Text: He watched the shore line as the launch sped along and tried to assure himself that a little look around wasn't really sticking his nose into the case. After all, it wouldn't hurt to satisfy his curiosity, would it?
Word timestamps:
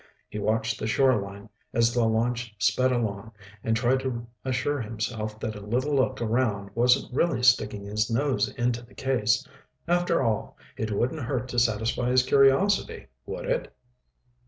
He 0.29 0.39
watched 0.39 0.79
the 0.79 0.87
shore 0.87 1.21
line 1.21 1.47
as 1.73 1.93
the 1.93 2.05
launch 2.05 2.55
sped 2.57 2.91
along 2.91 3.33
and 3.63 3.77
tried 3.77 3.99
to 3.99 4.25
assure 4.43 4.81
himself 4.81 5.39
that 5.39 5.55
a 5.55 5.61
little 5.63 5.93
look 5.95 6.19
around 6.19 6.71
wasn't 6.73 7.13
really 7.13 7.43
sticking 7.43 7.85
his 7.85 8.09
nose 8.09 8.49
into 8.55 8.81
the 8.81 8.95
case. 8.95 9.47
After 9.87 10.23
all, 10.23 10.57
it 10.75 10.89
wouldn't 10.89 11.21
hurt 11.21 11.47
to 11.49 11.59
satisfy 11.59 12.09
his 12.09 12.23
curiosity, 12.23 13.09
would 13.27 13.45
it? 13.45 13.75